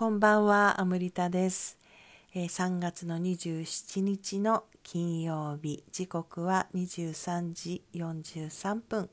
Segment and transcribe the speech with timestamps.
[0.00, 1.78] こんばんは、アムリタです。
[2.32, 9.10] えー、3月の27日の金曜日、時刻は23時43分。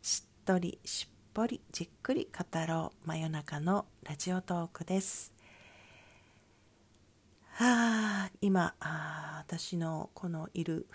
[0.00, 5.34] しっとり、しっぽり、じっくり語ろう、真夜中のラジオトークです。
[7.50, 10.86] はあ、今あ、私のこのいる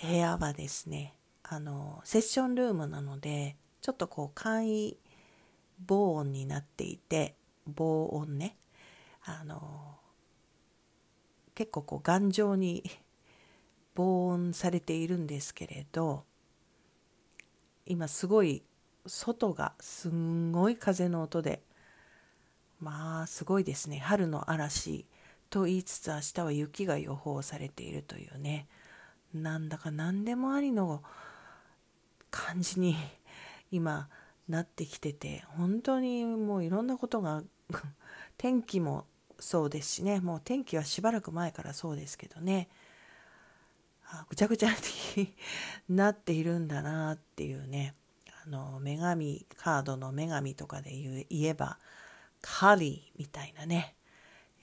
[0.00, 4.96] 部屋はですね、あの、セッションルームなので、ちょっとこう簡易
[5.86, 8.56] 防音になっていて防音ね。
[9.24, 9.98] あの
[11.54, 12.82] 結構こう頑丈に
[13.94, 16.24] 防音されているんですけれど
[17.86, 18.64] 今すごい
[19.06, 21.62] 外がすんごい風の音で
[22.80, 23.98] まあすごいですね。
[23.98, 25.06] 春の嵐
[25.50, 28.66] と言いつつ明日は雪が予報されているというね。
[29.32, 31.02] なんだか何でもありの
[32.30, 32.96] 感じに
[33.70, 34.08] 今
[34.48, 37.42] なってきてて本当にもういろんなことが
[38.36, 39.06] 天気も
[39.38, 40.20] そうですしね。
[40.20, 42.68] もう天気はしばらく前からそうですけどね。
[44.28, 44.70] ぐちゃぐちゃ
[45.16, 45.34] に
[45.88, 47.94] なっているんだなっていうね。
[48.44, 50.90] あの女神カードの女神とかで
[51.30, 51.78] 言えば
[52.40, 53.94] カリーみたいなね、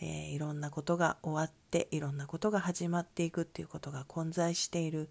[0.02, 5.10] えー、いろんなことが終わっていろんなことが始まっていくっていうことが混在している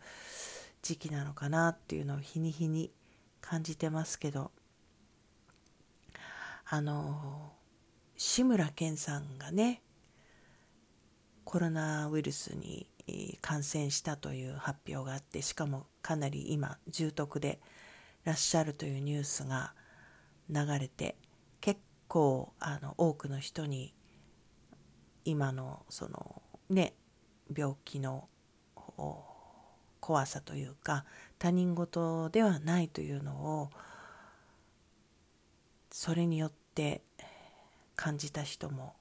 [0.83, 2.93] 時期なのかなっていうのを日に日に
[3.41, 4.51] 感じてますけど。
[6.71, 7.53] あの
[8.19, 9.81] 志村けんさんがね
[11.45, 12.89] コロナウイルスに
[13.41, 17.61] 感染したという発表があってしかもかなり今重篤で
[18.25, 19.73] らっしゃるというニュースが
[20.51, 21.15] 流れて
[21.61, 23.95] 結構あの多くの人に
[25.25, 26.95] 今のそのね
[27.57, 28.29] 病気の
[30.01, 31.05] 怖さというか
[31.39, 33.71] 他人事ではないというのを
[35.93, 37.03] それによって
[37.99, 38.95] 感じた人も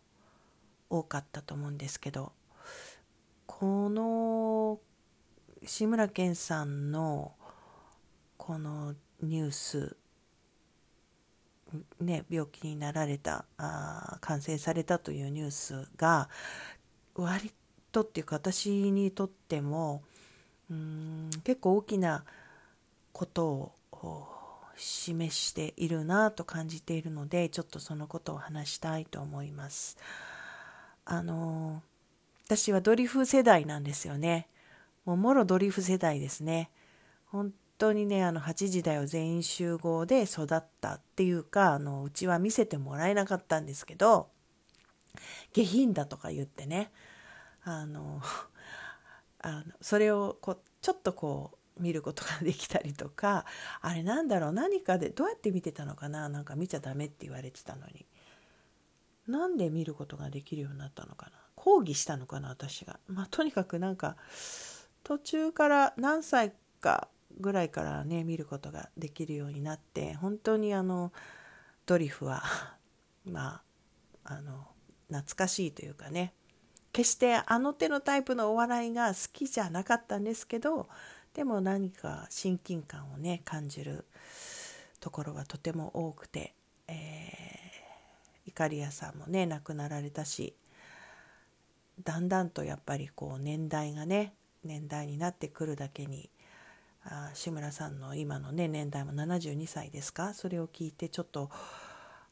[0.90, 2.32] 多かったと思うんですけど
[3.46, 4.80] この
[5.64, 7.34] 志村けんさんの
[8.38, 9.98] このニュース
[12.00, 16.30] ね、病気になられたあ感染されたというニュースが
[17.14, 17.52] 割
[17.92, 20.02] とっていうか私にとっても
[20.72, 22.24] うん結構大きな
[23.12, 24.37] ことを
[24.78, 29.98] 示しているなと感じているのでちょっとそのことを話したいと思います。
[31.06, 31.82] あの
[32.46, 34.48] 私はドリフ世代なんですよね。
[35.06, 36.70] もうもろドリフ世代ですね。
[37.26, 44.30] 本当にねあの8時だよ全員集合で育ったっていうかあのうちは見せてもらえなかったんですけど
[45.54, 46.92] 下品だとか言ってね
[47.64, 48.22] あの
[49.40, 53.46] あのそれをこうちょっとこう見ることができたりとか
[53.82, 58.06] あれなんだろう何かでどうやって見てたのかななんか見ちゃダメって言われてたのに。
[59.28, 61.32] なんで見ることができるようになったのかな。
[61.56, 63.00] 抗議したのかな私が。
[63.08, 64.16] まあとにかくなんか
[65.04, 71.12] 途中から何歳かぐらいからね見ることができるようになって本当にあの
[71.86, 72.44] ドリフは
[73.26, 73.62] ま
[74.24, 74.68] ああの
[75.10, 76.34] 懐かしいというかね。
[76.94, 80.90] 決してあの手のタイプのお笑いが好きじゃなかったんですけど
[81.38, 84.06] でも何か親近感をね感じる
[85.00, 86.56] ところがとても多くて、
[86.88, 90.56] えー、イカリアさんもね亡くなられたし
[92.04, 94.34] だんだんとやっぱりこう年代がね
[94.64, 96.32] 年代になってくるだけに
[97.04, 100.34] あ志村さんの今のね年代も72歳ですか？
[100.34, 101.52] それを聞いてちょっと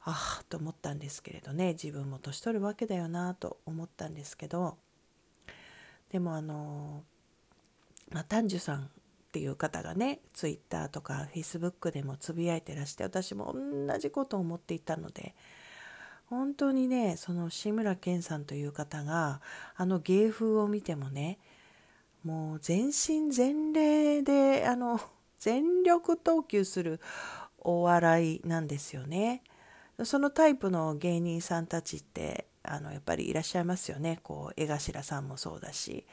[0.02, 4.80] ああと思ったんですけれどね自分も年取るわけだよなと思ったんですけど
[6.12, 7.04] でもあの
[8.12, 8.88] まあ、丹樹さんっ
[9.32, 13.54] ていう方がねツイッターとかフェイスブックでもつぶやいてらして私も
[13.88, 15.36] 同じことを思っていたので
[16.28, 19.42] 本当にねその志村けんさんという方が
[19.76, 21.40] あの芸風を見てもね
[22.24, 25.00] もう全身全霊であの
[25.40, 27.00] 全力投球する
[27.60, 29.44] お笑いなんですよね。
[30.04, 36.06] そのタイプの芸人さんたちってあのやっぱりいらっしゃいますよねこう江頭さんもそうだし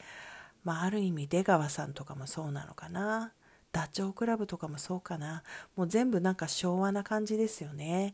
[0.63, 3.33] まあ、ある意味出川さんとかもそうなのかな。
[3.71, 5.43] ダチョウ倶楽部とかもそうかな。
[5.75, 8.13] もう全部なんか昭和な感じですよね、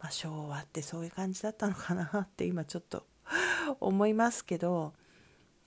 [0.00, 3.06] まあ、昭和ってそういう感じだったのかなって今ちょっと
[3.80, 4.94] 思いますけど。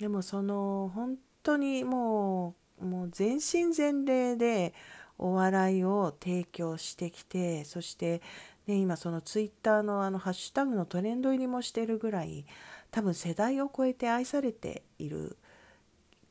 [0.02, 4.74] でもその本当にもうもう全身全霊で
[5.20, 8.24] お笑いを提供してきてそして、
[8.66, 12.48] ね、今そのツイッターのあのハッシュタグのトレンド入りもしてるぐらい
[12.90, 15.38] 多分世代を超えて愛されている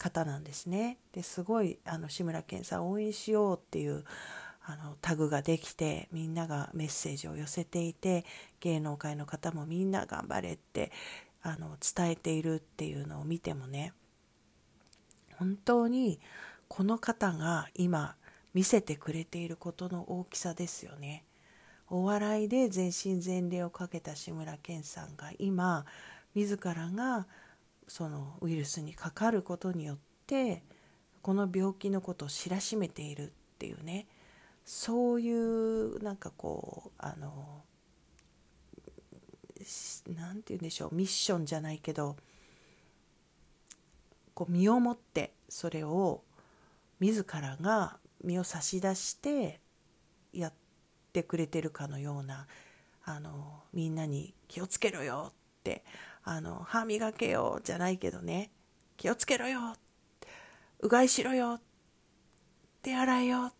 [0.00, 0.96] 方なんですね。
[1.12, 4.04] ですごいあの志村けんさん応援しようっていう
[4.64, 8.24] あのタグができてみんながメッセージを寄せていて
[8.60, 10.90] 芸能界の方もみんな頑張れって
[11.42, 13.92] あの伝えているっていうのを見てもね
[15.36, 16.18] 本当に
[16.68, 18.16] この方が今
[18.54, 21.24] 見せてくれていることの大きさですよね。
[21.88, 25.84] お笑いで全身全霊をかけた志村けんさんが今
[26.34, 27.26] 自らが
[27.90, 29.98] そのウイルスにかかることによっ
[30.28, 30.62] て
[31.22, 34.06] この病気のことを知らしめているっていうね
[34.64, 37.64] そういうなんかこうあの
[40.16, 42.14] 何て言うんでしょうミッションじゃないけど
[44.34, 46.22] こう身をもってそれを
[47.00, 49.58] 自らが身を差し出して
[50.32, 50.52] やっ
[51.12, 52.46] てくれてるかのような
[53.04, 55.32] あのみんなに気をつけろよっ
[55.64, 55.82] て
[56.22, 58.50] あの歯磨けよじゃないけどね。
[58.96, 59.74] 気をつけろよ
[60.80, 61.60] うがいしろよ。
[62.82, 63.52] 手洗えよ。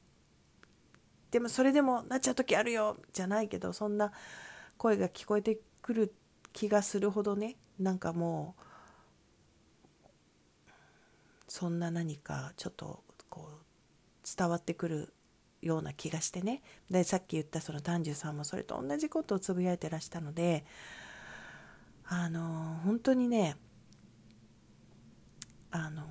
[1.31, 2.97] でもそれでもなっちゃう時あるよ。
[3.13, 4.13] じゃないけどそんな
[4.77, 6.15] 声が聞こえてくる
[6.53, 7.57] 気がするほどね。
[7.79, 8.63] なんかもう
[11.49, 15.15] そんな何かちょっとこう伝わってくる
[15.63, 16.63] ような気がしてね。
[16.91, 20.65] でさっき言ったその丹寿さんもそれと同じことをつぶやいてらしたので
[22.13, 23.57] あの本当にね
[25.71, 26.03] あの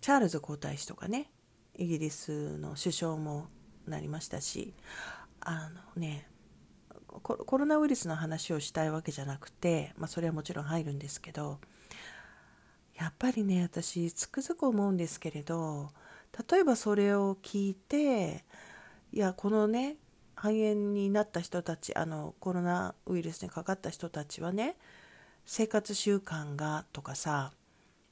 [0.00, 1.28] チャールズ皇太子とかね
[1.76, 3.48] イギリスの首相も
[3.88, 4.74] なりましたし
[5.40, 6.28] あのね
[7.08, 11.58] コロナウイルスの話をしたいわけじゃなくて、まあ、それはもちろん入るんですけど
[12.96, 15.90] やっぱりね私つくづく思うんですけれど
[16.48, 18.44] 例えばそれを聞いて
[19.12, 19.96] いやこのね
[20.40, 24.76] 肺炎になった人たちあのコロナウイルスにかかった人たちはね
[25.44, 27.52] 生活習慣がとかさ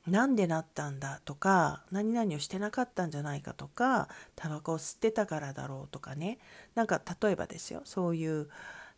[0.08, 6.38] なんでなったんだとか何々をしてなかったんじゃないかとかタバコを吸ってたからだろうとかね。
[6.74, 8.48] なんか例えばですよそういう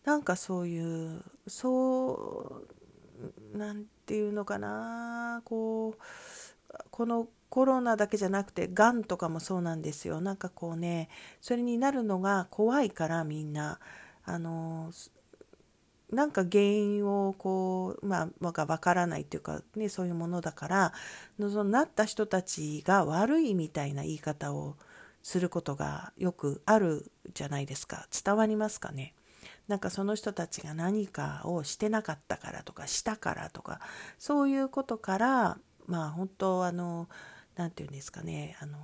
[0.05, 2.67] なんかそういうそ
[3.55, 10.21] うなんていうのかなこうこのコロナだけじゃなくてがんとかもそうなんですよ。
[10.21, 11.09] なんかこうね
[11.41, 13.79] それになるのが怖いからみんな。
[14.25, 14.93] あの
[16.11, 20.93] なんか原因をこう、まあ、がわからないというか、ね、そういうものだから
[21.39, 24.77] そのなった人たちが悪いみたいな言い方を
[25.23, 28.07] することがよくあるじゃないですか。
[28.25, 29.15] 伝わりますかね。
[29.67, 33.81] なんかその人たちが何かをしてなかったからとかしたからとか
[34.19, 37.09] そういうことからまあ本当あの
[37.59, 38.79] 何て言うんですかねあの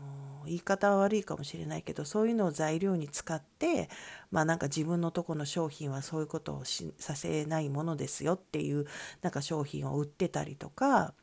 [0.47, 3.88] 言い方は悪いかもしれないけどそういうのを材料に使って
[4.32, 6.65] まあなんか自分のとこの商品はそういうことを
[6.99, 8.87] させないものですよっていう
[9.23, 11.15] なんか商品を売ってたりとか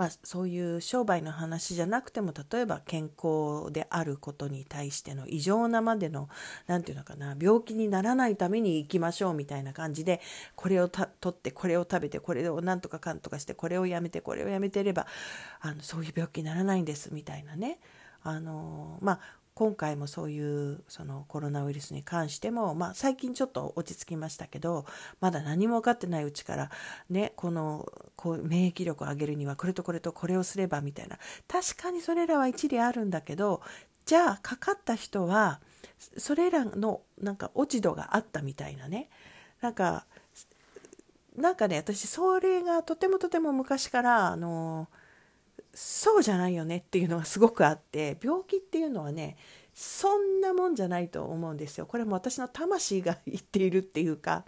[0.00, 6.30] まあ、そういう商売の話じゃなくても例えば健康であることに対しての異常なまでの
[6.66, 10.22] 何て言うのかな病気にならないために行きましょうみたいな感じで
[10.56, 15.06] これを取ってこれを食べてこれをなんとかかんとかしてこれをやめてこれをやめてれば
[15.60, 17.78] あのそういう病気にならないんですみたいなね。
[18.22, 19.20] あのまあ
[19.54, 24.86] 今回もそういうそのコロナウイルスに関しても、まあ、最近ちょっと落ち着きましたけど
[25.20, 26.70] まだ何も分かってないうちから
[27.10, 31.18] ねこのこう免疫力を上げるにはこれとこれとこれをすればみたいな。
[31.48, 33.60] 確かにそれらは一理あるんだけど
[34.06, 35.60] じゃあかかった人は
[36.16, 39.10] それらのなんか落ち度があったみたいなね。
[39.60, 40.06] なんか
[41.36, 44.88] なんかね私それがとてもとても昔からあの
[45.74, 49.36] そうじゃないよねっていうのがすごくあって病気っていうのはね
[49.72, 54.44] そんなもんじゃないと思うんですよこれも私の魂が言っているっていうか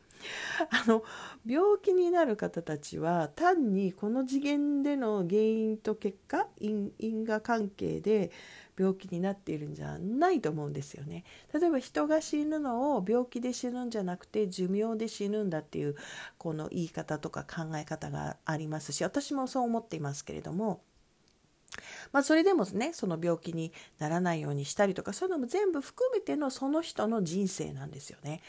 [0.71, 1.02] あの
[1.47, 8.31] 病気になる方たちは単にこの次元での原因と結果因果関係で
[8.79, 11.25] 病気になっているんじゃないと思うんですよね。
[11.52, 15.97] 例えば人が死ぬのを病気で死ぬんじゃなくて寿命で死ぬんだっていう
[16.38, 20.83] この言い方とか考え方がありますし私もそう思っていますけれども
[22.12, 28.43] まあ、それでもねその病気にならないようにしたりとかそういうのも全部含めてのその人の人生なんですよね。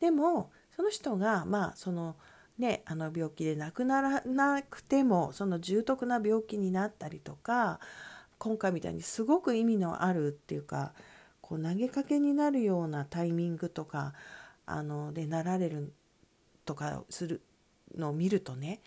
[0.00, 2.16] でもその人がまあその
[2.58, 7.80] ねあの病気で亡くならなくてもその重篤な病気になったりとか
[8.38, 10.92] 今回みたいにすごく意味のあるっていうか
[11.40, 14.14] こう投げかけになるようなタイミングとか
[14.66, 15.92] あのでなられる
[16.64, 17.42] とかする
[17.96, 18.80] のを見るとね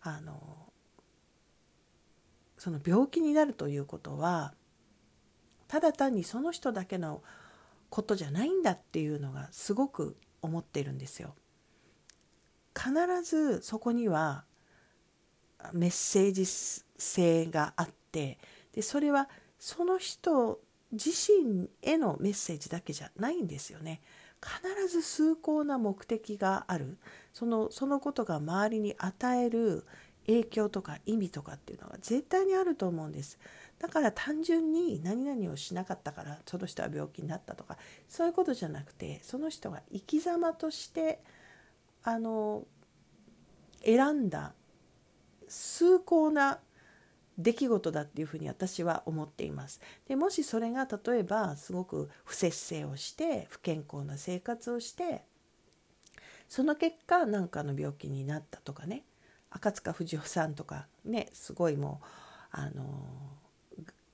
[0.00, 0.67] あの
[2.58, 4.52] その病気になるということは
[5.68, 7.22] ただ単にその人だけの
[7.90, 11.34] ことじゃないんだっていうのがすごく思ってるんですよ。
[12.76, 14.44] 必ずそこには
[15.72, 18.38] メッセージ性があって
[18.72, 20.60] でそれはその人
[20.92, 24.00] 自身へのメッセージだけじゃないんですよね。
[24.40, 26.96] 必ず崇高な目的がある
[27.32, 29.84] そのそのことが周りに与える
[30.28, 33.38] 影響とか意味とかっていうのが絶対にあると思うんです
[33.80, 41.20] だから単純に何々をしなかったからその人は病気になったとかそういうことじゃなくてその人が生き様として
[42.02, 42.64] あの
[43.84, 44.52] 選んだ
[45.48, 46.58] 崇高な
[47.38, 49.80] 出来事だっていうふうに私は思っています。
[50.08, 55.22] でもしそれが例えばすごく不節制をして不健康な生活をして
[56.48, 59.04] その結果何かの病気になったとかね
[59.50, 62.06] 赤塚不二夫さんとかねすごいもう
[62.50, 62.84] あの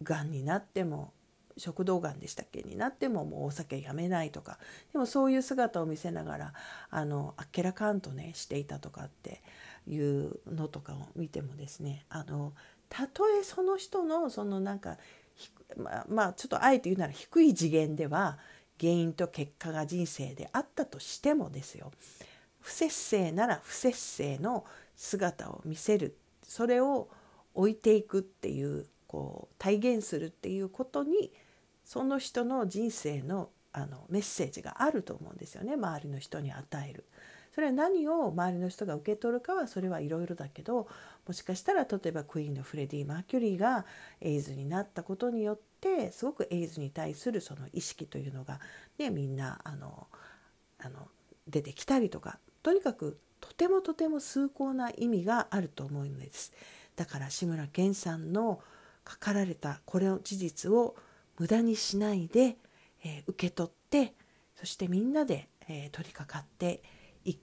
[0.03, 1.12] がんになっても
[1.57, 4.59] 食道がんでしたっけになってももうお酒やめないとか
[4.93, 6.53] でもそういう姿を見せながら
[6.91, 9.41] あのあっけらかんとねしていたとかって
[9.87, 12.53] いうのとかを見てもですねあの
[12.88, 14.97] たとえその人のそのなんか
[15.76, 18.38] まあ、まあちょっとあえて言うなら低い次元では
[18.81, 21.93] 原因と結果が人生であったとしてもですよ。
[22.61, 24.64] 不節制なら不節制の
[24.96, 27.08] 姿を見せるそれを
[27.54, 31.32] 置いていくっていうこう体現するっていうことに
[31.84, 37.04] その人の人生のあのメッセージがあると思うんですよね周りの人に与える。
[37.54, 40.88] それは何を周りの人が受け取るかはそれはいろいろだけど
[41.24, 43.86] もしかしたら例えばクイーンのフレディ・マーキュリーが
[44.20, 48.58] エイズになったことによってすごくエイズに対するその意識というのが、
[48.98, 50.08] ね、みんなあの
[50.80, 51.06] あの
[51.46, 56.54] 出てきたりとかとにかくとてもとても崇高な意味があると思うんです。
[56.96, 58.62] だから志村けんさんの
[59.06, 60.96] 書かられたこれの事実を
[61.38, 62.56] 無駄にしないで、
[63.04, 64.14] えー、受け取って
[64.56, 66.82] そしてみんなで、えー、取り掛かって
[67.26, 67.36] い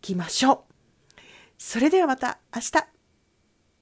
[0.00, 1.20] きましょう。
[1.58, 2.99] それではまた明日。